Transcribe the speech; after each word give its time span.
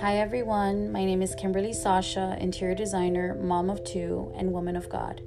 Hi 0.00 0.18
everyone, 0.18 0.92
my 0.92 1.06
name 1.06 1.22
is 1.22 1.34
Kimberly 1.34 1.72
Sasha, 1.72 2.36
interior 2.38 2.74
designer, 2.74 3.34
mom 3.34 3.70
of 3.70 3.82
two, 3.82 4.30
and 4.36 4.52
woman 4.52 4.76
of 4.76 4.90
God. 4.90 5.22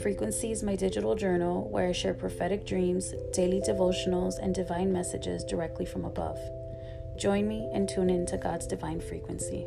Frequency 0.00 0.52
is 0.52 0.62
my 0.62 0.76
digital 0.76 1.16
journal 1.16 1.68
where 1.68 1.88
I 1.88 1.92
share 1.92 2.14
prophetic 2.14 2.64
dreams, 2.64 3.12
daily 3.32 3.60
devotionals, 3.60 4.38
and 4.40 4.54
divine 4.54 4.92
messages 4.92 5.42
directly 5.42 5.84
from 5.84 6.04
above. 6.04 6.38
Join 7.18 7.48
me 7.48 7.68
and 7.74 7.88
tune 7.88 8.10
in 8.10 8.24
to 8.26 8.36
God's 8.36 8.68
divine 8.68 9.00
frequency. 9.00 9.66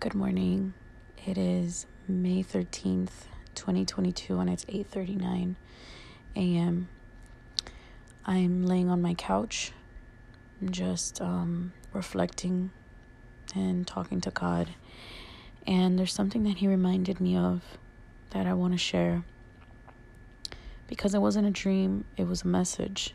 Good 0.00 0.14
morning. 0.14 0.74
It 1.26 1.38
is 1.38 1.86
May 2.06 2.42
13th, 2.42 3.24
2022 3.54 4.38
and 4.38 4.50
it's 4.50 4.66
8:39 4.66 5.56
a.m. 6.36 6.88
I'm 8.24 8.64
laying 8.64 8.88
on 8.88 9.00
my 9.00 9.14
couch, 9.14 9.72
just 10.70 11.20
um, 11.20 11.72
reflecting 11.92 12.70
and 13.54 13.86
talking 13.86 14.20
to 14.22 14.30
God. 14.30 14.70
And 15.66 15.98
there's 15.98 16.12
something 16.12 16.44
that 16.44 16.58
He 16.58 16.68
reminded 16.68 17.20
me 17.20 17.36
of 17.36 17.62
that 18.30 18.46
I 18.46 18.52
want 18.52 18.72
to 18.74 18.78
share. 18.78 19.24
Because 20.86 21.14
it 21.14 21.20
wasn't 21.20 21.46
a 21.46 21.50
dream, 21.50 22.04
it 22.16 22.26
was 22.26 22.42
a 22.42 22.48
message. 22.48 23.14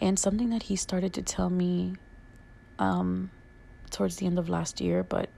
And 0.00 0.18
something 0.18 0.50
that 0.50 0.64
He 0.64 0.76
started 0.76 1.14
to 1.14 1.22
tell 1.22 1.50
me 1.50 1.94
um, 2.78 3.30
towards 3.90 4.16
the 4.16 4.26
end 4.26 4.38
of 4.38 4.48
last 4.48 4.80
year, 4.80 5.02
but 5.02 5.28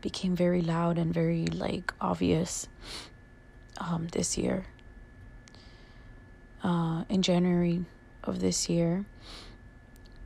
became 0.00 0.36
very 0.36 0.60
loud 0.60 0.98
and 0.98 1.14
very 1.14 1.46
like 1.46 1.92
obvious 2.00 2.68
um, 3.78 4.08
this 4.12 4.36
year. 4.36 4.66
Uh, 6.64 7.04
in 7.10 7.20
January 7.20 7.84
of 8.24 8.40
this 8.40 8.70
year, 8.70 9.04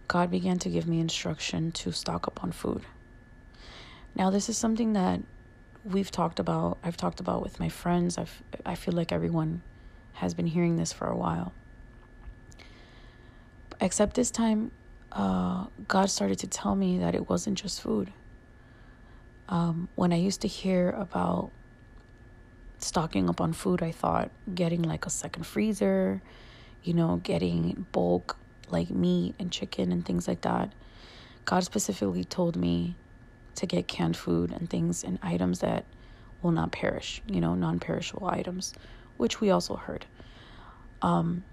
God 0.07 0.31
began 0.31 0.59
to 0.61 0.69
give 0.69 0.87
me 0.87 1.01
instruction 1.01 1.73
to 1.73 1.91
stock 1.91 2.29
up 2.29 2.45
on 2.45 2.53
food. 2.53 2.83
Now, 4.15 4.31
this 4.31 4.49
is 4.49 4.57
something 4.57 4.93
that 4.93 5.21
we've 5.85 6.13
talked 6.13 6.39
about. 6.39 6.79
I've 6.85 6.97
talked 6.97 7.19
about 7.19 7.43
with 7.43 7.59
my 7.59 7.69
friends. 7.69 8.17
I've 8.17 8.41
I 8.65 8.77
feel 8.77 8.95
like 8.95 9.11
everyone 9.11 9.63
has 10.15 10.33
been 10.33 10.47
hearing 10.47 10.77
this 10.77 10.93
for 10.93 11.09
a 11.09 11.17
while. 11.17 11.53
Except 13.81 14.15
this 14.15 14.31
time, 14.31 14.71
uh, 15.11 15.67
God 15.89 16.09
started 16.09 16.39
to 16.41 16.47
tell 16.47 16.77
me 16.77 16.99
that 16.99 17.17
it 17.17 17.29
wasn't 17.29 17.59
just 17.59 17.83
food. 17.83 18.13
Um, 19.49 19.89
when 19.97 20.13
I 20.13 20.17
used 20.17 20.41
to 20.43 20.49
hear 20.49 20.91
about 20.91 21.51
stocking 22.79 23.29
up 23.29 23.41
on 23.41 23.53
food, 23.53 23.83
I 23.83 23.93
thought 23.93 24.31
getting 24.55 24.83
like 24.83 25.07
a 25.07 25.11
second 25.11 25.45
freezer, 25.45 26.23
you 26.83 26.95
know, 26.95 27.21
getting 27.23 27.87
bulk 27.93 28.37
like 28.71 28.91
meat 28.91 29.35
and 29.39 29.51
chicken 29.51 29.93
and 29.93 30.05
things 30.05 30.29
like 30.29 30.43
that. 30.43 30.73
God 31.45 31.65
specifically 31.65 32.25
told 32.25 32.57
me 32.57 32.95
to 33.55 33.67
get 33.67 33.89
canned 33.89 34.17
food 34.17 34.53
and 34.53 34.69
things 34.69 35.03
and 35.03 35.19
items 35.23 35.61
that 35.61 35.85
will 36.43 36.53
not 36.53 36.71
perish, 36.71 37.23
you 37.27 37.41
know, 37.41 37.55
non 37.55 37.81
perishable 37.81 38.29
items, 38.29 38.75
which 39.17 39.41
we 39.41 39.51
also 39.51 39.77
heard. 39.77 40.07
Um, 41.03 41.45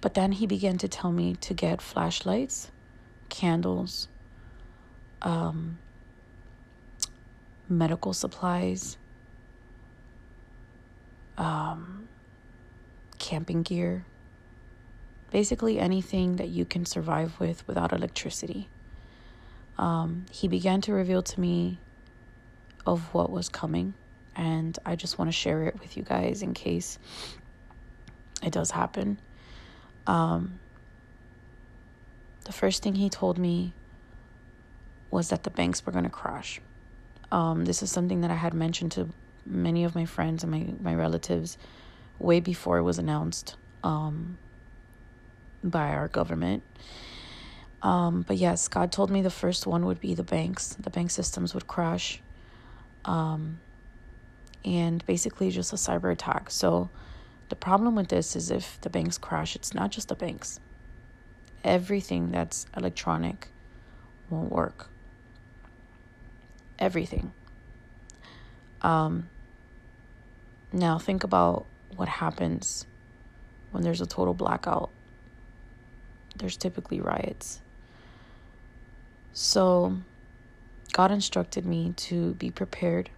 but 0.00 0.14
then 0.14 0.32
he 0.32 0.46
began 0.46 0.78
to 0.78 0.88
tell 0.88 1.10
me 1.10 1.34
to 1.36 1.54
get 1.54 1.80
flashlights, 1.80 2.70
candles, 3.28 4.08
um, 5.22 5.78
medical 7.68 8.12
supplies, 8.12 8.96
um, 11.38 12.08
camping 13.18 13.62
gear, 13.62 14.04
basically 15.30 15.78
anything 15.78 16.36
that 16.36 16.48
you 16.48 16.64
can 16.64 16.84
survive 16.84 17.38
with 17.40 17.66
without 17.66 17.92
electricity. 17.92 18.68
Um, 19.78 20.26
he 20.32 20.48
began 20.48 20.80
to 20.82 20.92
reveal 20.92 21.22
to 21.22 21.40
me 21.40 21.78
of 22.84 23.14
what 23.14 23.30
was 23.30 23.48
coming, 23.48 23.94
and 24.34 24.76
I 24.84 24.96
just 24.96 25.18
want 25.18 25.28
to 25.28 25.32
share 25.32 25.62
it 25.64 25.78
with 25.80 25.96
you 25.96 26.02
guys 26.02 26.42
in 26.42 26.52
case 26.52 26.98
it 28.42 28.52
does 28.52 28.72
happen. 28.72 29.20
Um, 30.06 30.58
the 32.44 32.52
first 32.52 32.82
thing 32.82 32.96
he 32.96 33.08
told 33.08 33.38
me 33.38 33.72
was 35.10 35.28
that 35.28 35.44
the 35.44 35.50
banks 35.50 35.84
were 35.86 35.92
going 35.92 36.04
to 36.04 36.10
crash. 36.10 36.60
Um, 37.30 37.64
this 37.66 37.82
is 37.82 37.90
something 37.90 38.22
that 38.22 38.30
I 38.30 38.34
had 38.36 38.54
mentioned 38.54 38.92
to 38.92 39.08
many 39.48 39.84
of 39.84 39.94
my 39.94 40.04
friends 40.04 40.42
and 40.42 40.52
my, 40.52 40.66
my 40.80 40.94
relatives 40.94 41.58
way 42.18 42.40
before 42.40 42.78
it 42.78 42.82
was 42.82 42.98
announced 42.98 43.56
um, 43.82 44.38
by 45.62 45.88
our 45.90 46.08
government. 46.08 46.62
Um, 47.82 48.22
but 48.22 48.36
yes, 48.36 48.68
God 48.68 48.90
told 48.90 49.10
me 49.10 49.22
the 49.22 49.30
first 49.30 49.66
one 49.66 49.86
would 49.86 50.00
be 50.00 50.14
the 50.14 50.24
banks. 50.24 50.76
The 50.78 50.90
bank 50.90 51.10
systems 51.10 51.54
would 51.54 51.66
crash. 51.66 52.20
Um, 53.04 53.60
and 54.64 55.04
basically 55.06 55.50
just 55.50 55.72
a 55.72 55.76
cyber 55.76 56.12
attack. 56.12 56.50
So 56.50 56.90
the 57.48 57.56
problem 57.56 57.94
with 57.94 58.08
this 58.08 58.34
is 58.34 58.50
if 58.50 58.80
the 58.80 58.90
banks 58.90 59.16
crash, 59.16 59.54
it's 59.54 59.72
not 59.72 59.90
just 59.90 60.08
the 60.08 60.16
banks. 60.16 60.58
Everything 61.64 62.32
that's 62.32 62.66
electronic 62.76 63.48
won't 64.28 64.50
work 64.50 64.90
everything. 66.78 67.32
Um, 68.82 69.28
now, 70.72 70.98
think 70.98 71.24
about 71.24 71.66
what 71.96 72.08
happens 72.08 72.86
when 73.70 73.82
there's 73.82 74.00
a 74.00 74.06
total 74.06 74.34
blackout. 74.34 74.90
There's 76.36 76.56
typically 76.56 77.00
riots. 77.00 77.60
So, 79.32 79.98
God 80.92 81.10
instructed 81.10 81.64
me 81.64 81.94
to 81.96 82.34
be 82.34 82.50
prepared 82.50 83.10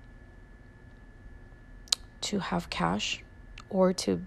to 2.22 2.38
have 2.38 2.70
cash 2.70 3.22
or 3.68 3.92
to 3.92 4.24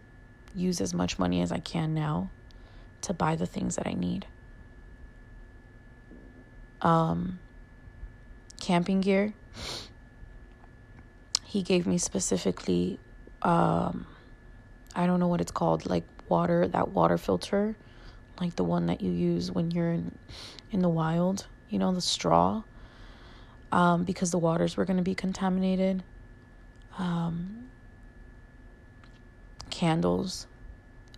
use 0.56 0.82
as 0.82 0.94
much 0.94 1.20
money 1.20 1.42
as 1.42 1.52
I 1.52 1.60
can 1.60 1.94
now 1.94 2.30
to 3.02 3.14
buy 3.14 3.36
the 3.36 3.46
things 3.46 3.76
that 3.76 3.88
I 3.88 3.94
need. 3.94 4.26
Um, 6.82 7.40
camping 8.60 9.02
gear. 9.02 9.34
He 11.44 11.62
gave 11.62 11.86
me 11.86 11.98
specifically, 11.98 13.00
um, 13.44 14.08
I 14.96 15.06
don't 15.06 15.20
know 15.20 15.28
what 15.28 15.42
it's 15.42 15.52
called, 15.52 15.86
like 15.86 16.04
water, 16.30 16.68
that 16.68 16.90
water 16.90 17.18
filter, 17.18 17.76
like 18.40 18.56
the 18.56 18.64
one 18.64 18.88
that 18.88 19.02
you 19.02 19.12
use 19.12 19.52
when 19.52 19.72
you're 19.72 19.92
in, 19.92 20.18
in 20.72 20.82
the 20.82 20.90
wild, 20.90 21.48
you 21.70 21.78
know, 21.80 21.94
the 21.94 22.02
straw, 22.02 22.64
um, 23.72 24.04
because 24.04 24.32
the 24.32 24.40
waters 24.40 24.78
were 24.78 24.86
going 24.86 24.98
to 24.98 25.04
be 25.04 25.16
contaminated. 25.16 26.04
Um, 26.98 27.70
candles, 29.70 30.46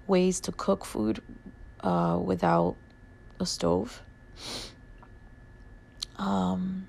ways 0.07 0.39
to 0.39 0.51
cook 0.53 0.85
food 0.85 1.21
uh, 1.81 2.17
without 2.23 2.75
a 3.39 3.45
stove. 3.45 4.01
Um, 6.17 6.87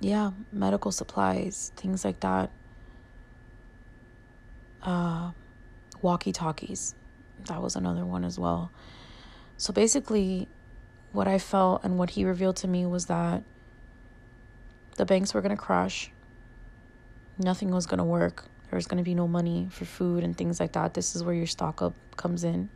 yeah, 0.00 0.30
medical 0.52 0.90
supplies, 0.90 1.72
things 1.76 2.04
like 2.04 2.20
that. 2.20 2.50
Uh, 4.82 5.32
walkie 6.00 6.32
talkies, 6.32 6.94
that 7.46 7.60
was 7.60 7.76
another 7.76 8.04
one 8.04 8.24
as 8.24 8.38
well. 8.38 8.72
So 9.58 9.74
basically, 9.74 10.48
what 11.12 11.28
I 11.28 11.38
felt 11.38 11.84
and 11.84 11.98
what 11.98 12.10
he 12.10 12.24
revealed 12.24 12.56
to 12.56 12.68
me 12.68 12.86
was 12.86 13.06
that 13.06 13.42
the 14.96 15.04
banks 15.04 15.34
were 15.34 15.42
going 15.42 15.54
to 15.54 15.62
crash. 15.62 16.10
Nothing 17.38 17.70
was 17.70 17.86
going 17.86 17.98
to 17.98 18.04
work. 18.04 18.44
There 18.70 18.76
was 18.76 18.86
going 18.86 18.98
to 18.98 19.04
be 19.04 19.14
no 19.14 19.28
money 19.28 19.68
for 19.70 19.84
food 19.84 20.24
and 20.24 20.36
things 20.36 20.60
like 20.60 20.72
that. 20.72 20.94
This 20.94 21.14
is 21.14 21.22
where 21.24 21.34
your 21.34 21.46
stock 21.46 21.82
up 21.82 21.94
comes 22.16 22.44
in 22.44 22.70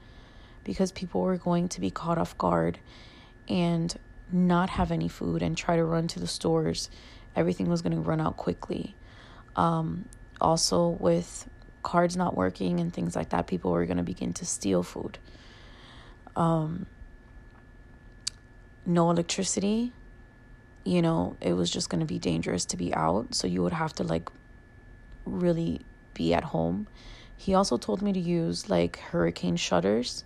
because 0.64 0.92
people 0.92 1.22
were 1.22 1.36
going 1.36 1.68
to 1.68 1.80
be 1.80 1.90
caught 1.90 2.18
off 2.18 2.36
guard 2.36 2.78
and 3.48 3.94
not 4.32 4.70
have 4.70 4.90
any 4.90 5.08
food 5.08 5.42
and 5.42 5.56
try 5.56 5.76
to 5.76 5.84
run 5.84 6.08
to 6.08 6.20
the 6.20 6.26
stores 6.26 6.90
everything 7.36 7.68
was 7.68 7.82
going 7.82 7.94
to 7.94 8.00
run 8.00 8.20
out 8.20 8.36
quickly. 8.36 8.94
Um, 9.56 10.08
also, 10.40 10.88
with 10.88 11.48
cards 11.82 12.16
not 12.16 12.36
working 12.36 12.80
and 12.80 12.92
things 12.92 13.14
like 13.16 13.30
that, 13.30 13.46
people 13.46 13.72
were 13.72 13.86
going 13.86 13.98
to 13.98 14.02
begin 14.02 14.32
to 14.34 14.46
steal 14.46 14.82
food. 14.82 15.18
Um, 16.36 16.86
no 18.86 19.10
electricity, 19.10 19.92
you 20.84 21.00
know, 21.00 21.36
it 21.40 21.54
was 21.54 21.70
just 21.70 21.88
going 21.88 22.00
to 22.00 22.06
be 22.06 22.18
dangerous 22.18 22.64
to 22.66 22.76
be 22.76 22.92
out. 22.92 23.34
So 23.34 23.46
you 23.46 23.62
would 23.62 23.72
have 23.72 23.94
to 23.94 24.04
like 24.04 24.28
really 25.24 25.80
be 26.12 26.34
at 26.34 26.44
home. 26.44 26.86
He 27.36 27.54
also 27.54 27.76
told 27.76 28.02
me 28.02 28.12
to 28.12 28.20
use 28.20 28.68
like 28.68 28.98
hurricane 28.98 29.56
shutters 29.56 30.24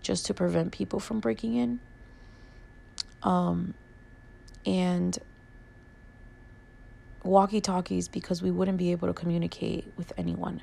just 0.00 0.26
to 0.26 0.34
prevent 0.34 0.72
people 0.72 0.98
from 0.98 1.20
breaking 1.20 1.54
in. 1.54 1.80
Um, 3.22 3.74
and 4.64 5.18
walkie 7.22 7.60
talkies 7.60 8.08
because 8.08 8.42
we 8.42 8.50
wouldn't 8.50 8.78
be 8.78 8.92
able 8.92 9.08
to 9.08 9.14
communicate 9.14 9.92
with 9.96 10.12
anyone. 10.16 10.62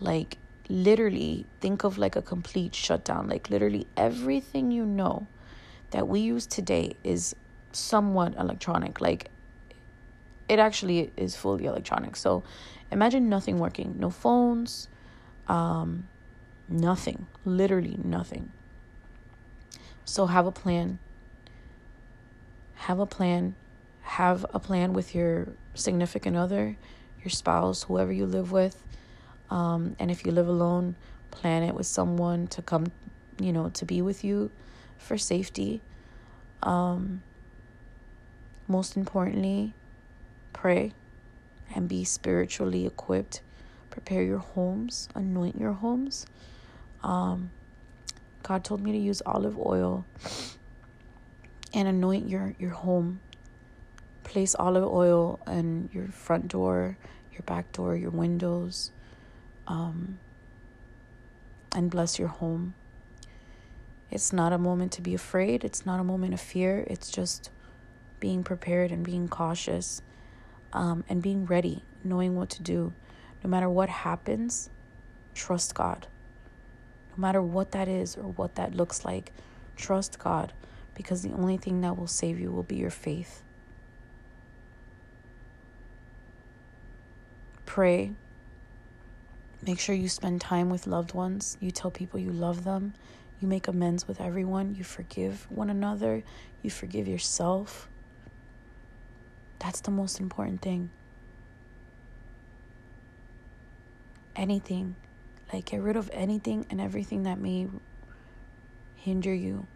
Like 0.00 0.38
literally 0.68 1.46
think 1.60 1.84
of 1.84 1.98
like 1.98 2.16
a 2.16 2.22
complete 2.22 2.74
shutdown. 2.74 3.28
Like 3.28 3.50
literally 3.50 3.86
everything 3.96 4.70
you 4.70 4.84
know 4.84 5.26
that 5.90 6.08
we 6.08 6.20
use 6.20 6.46
today 6.46 6.96
is 7.04 7.34
somewhat 7.72 8.34
electronic. 8.36 9.00
Like 9.00 9.30
it 10.48 10.58
actually 10.58 11.12
is 11.16 11.36
fully 11.36 11.66
electronic. 11.66 12.16
So 12.16 12.44
imagine 12.90 13.28
nothing 13.28 13.58
working, 13.58 13.96
no 13.98 14.10
phones, 14.10 14.88
um, 15.48 16.08
nothing, 16.68 17.26
literally 17.44 17.98
nothing. 18.02 18.50
So 20.04 20.26
have 20.26 20.46
a 20.46 20.52
plan. 20.52 20.98
Have 22.76 23.00
a 23.00 23.06
plan. 23.06 23.54
Have 24.02 24.46
a 24.54 24.60
plan 24.60 24.92
with 24.92 25.14
your 25.14 25.48
significant 25.74 26.36
other, 26.36 26.76
your 27.22 27.30
spouse, 27.30 27.82
whoever 27.84 28.12
you 28.12 28.26
live 28.26 28.52
with. 28.52 28.82
Um, 29.50 29.96
and 29.98 30.10
if 30.10 30.24
you 30.24 30.32
live 30.32 30.48
alone, 30.48 30.94
plan 31.30 31.62
it 31.62 31.74
with 31.74 31.86
someone 31.86 32.46
to 32.48 32.62
come, 32.62 32.86
you 33.40 33.52
know, 33.52 33.68
to 33.70 33.84
be 33.84 34.00
with 34.00 34.24
you 34.24 34.50
for 34.98 35.18
safety. 35.18 35.80
Um, 36.62 37.22
most 38.68 38.96
importantly, 38.96 39.74
pray 40.52 40.92
and 41.74 41.88
be 41.88 42.04
spiritually 42.04 42.86
equipped. 42.86 43.42
Prepare 43.90 44.22
your 44.22 44.38
homes, 44.38 45.08
anoint 45.14 45.58
your 45.58 45.72
homes. 45.72 46.26
Um, 47.02 47.50
God 48.42 48.64
told 48.64 48.80
me 48.80 48.92
to 48.92 48.98
use 48.98 49.22
olive 49.26 49.58
oil 49.58 50.04
and 51.76 51.86
anoint 51.86 52.26
your, 52.26 52.54
your 52.58 52.70
home. 52.70 53.20
Place 54.24 54.56
olive 54.58 54.90
oil 54.90 55.38
on 55.46 55.90
your 55.92 56.08
front 56.08 56.48
door, 56.48 56.96
your 57.30 57.42
back 57.42 57.70
door, 57.70 57.94
your 57.94 58.10
windows, 58.10 58.90
um, 59.66 60.18
and 61.72 61.90
bless 61.90 62.18
your 62.18 62.28
home. 62.28 62.72
It's 64.10 64.32
not 64.32 64.54
a 64.54 64.58
moment 64.58 64.90
to 64.92 65.02
be 65.02 65.14
afraid. 65.14 65.64
It's 65.64 65.84
not 65.84 66.00
a 66.00 66.04
moment 66.04 66.32
of 66.32 66.40
fear. 66.40 66.86
It's 66.88 67.10
just 67.10 67.50
being 68.20 68.42
prepared 68.42 68.90
and 68.90 69.04
being 69.04 69.28
cautious 69.28 70.00
um, 70.72 71.04
and 71.10 71.20
being 71.20 71.44
ready, 71.44 71.84
knowing 72.02 72.36
what 72.36 72.48
to 72.50 72.62
do. 72.62 72.94
No 73.44 73.50
matter 73.50 73.68
what 73.68 73.90
happens, 73.90 74.70
trust 75.34 75.74
God. 75.74 76.06
No 77.14 77.20
matter 77.20 77.42
what 77.42 77.72
that 77.72 77.86
is 77.86 78.16
or 78.16 78.32
what 78.32 78.54
that 78.54 78.74
looks 78.74 79.04
like, 79.04 79.30
trust 79.76 80.18
God 80.18 80.54
because 80.96 81.22
the 81.22 81.32
only 81.32 81.58
thing 81.58 81.82
that 81.82 81.96
will 81.96 82.06
save 82.06 82.40
you 82.40 82.50
will 82.50 82.62
be 82.62 82.76
your 82.76 82.90
faith. 82.90 83.42
Pray. 87.66 88.12
Make 89.64 89.78
sure 89.78 89.94
you 89.94 90.08
spend 90.08 90.40
time 90.40 90.70
with 90.70 90.86
loved 90.86 91.12
ones. 91.12 91.58
You 91.60 91.70
tell 91.70 91.90
people 91.90 92.18
you 92.18 92.30
love 92.30 92.64
them. 92.64 92.94
You 93.40 93.46
make 93.46 93.68
amends 93.68 94.08
with 94.08 94.20
everyone. 94.20 94.74
You 94.74 94.84
forgive 94.84 95.46
one 95.50 95.68
another. 95.68 96.22
You 96.62 96.70
forgive 96.70 97.06
yourself. 97.06 97.88
That's 99.58 99.80
the 99.80 99.90
most 99.90 100.18
important 100.18 100.62
thing. 100.62 100.90
Anything. 104.34 104.96
Like, 105.52 105.66
get 105.66 105.82
rid 105.82 105.96
of 105.96 106.10
anything 106.12 106.64
and 106.70 106.80
everything 106.80 107.24
that 107.24 107.38
may 107.38 107.68
hinder 108.96 109.34
you 109.34 109.66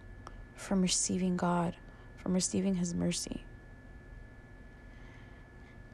from 0.60 0.82
receiving 0.82 1.36
God, 1.36 1.74
from 2.18 2.34
receiving 2.34 2.74
His 2.74 2.94
mercy. 2.94 3.44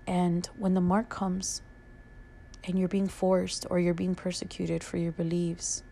And 0.07 0.45
when 0.57 0.75
the 0.75 0.81
mark 0.81 1.09
comes 1.09 1.63
and 2.65 2.79
you're 2.79 2.89
being 2.89 3.09
forced 3.09 3.65
or 3.71 3.79
you're 3.79 3.95
being 3.95 4.17
persecuted 4.17 4.83
for 4.83 4.97
your 4.97 5.13
beliefs, 5.13 5.85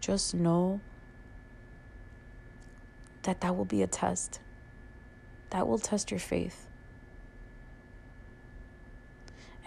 just 0.00 0.34
know 0.34 0.80
that 3.22 3.42
that 3.42 3.54
will 3.56 3.66
be 3.66 3.82
a 3.82 3.86
test. 3.86 4.40
That 5.50 5.68
will 5.68 5.78
test 5.78 6.10
your 6.10 6.20
faith. 6.20 6.66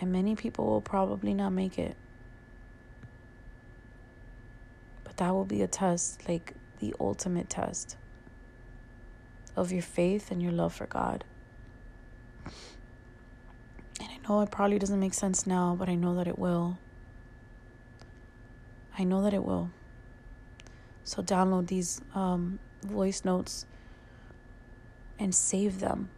And 0.01 0.11
many 0.11 0.35
people 0.35 0.65
will 0.65 0.81
probably 0.81 1.35
not 1.35 1.51
make 1.51 1.77
it. 1.77 1.95
But 5.03 5.17
that 5.17 5.31
will 5.31 5.45
be 5.45 5.61
a 5.61 5.67
test, 5.67 6.27
like 6.27 6.55
the 6.83 6.95
ultimate 6.99 7.49
test 7.49 7.95
of 9.55 9.71
your 9.71 9.81
faith 9.81 10.31
and 10.31 10.41
your 10.41 10.51
love 10.51 10.73
for 10.73 10.85
God. 10.85 11.23
And 12.45 14.09
I 14.09 14.17
know 14.27 14.41
it 14.41 14.51
probably 14.51 14.79
doesn't 14.79 14.99
make 14.99 15.13
sense 15.13 15.47
now, 15.47 15.75
but 15.79 15.87
I 15.87 15.95
know 15.95 16.15
that 16.15 16.27
it 16.27 16.37
will. 16.37 16.77
I 18.97 19.05
know 19.05 19.21
that 19.21 19.33
it 19.33 19.45
will. 19.45 19.71
So 21.05 21.23
download 21.23 21.67
these 21.67 22.01
um, 22.13 22.59
voice 22.81 23.23
notes 23.23 23.65
and 25.17 25.33
save 25.33 25.79
them 25.79 26.09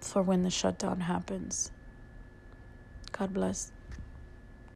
for 0.00 0.22
when 0.22 0.42
the 0.42 0.50
shutdown 0.50 1.00
happens. 1.00 1.72
God 3.10 3.32
bless. 3.34 3.72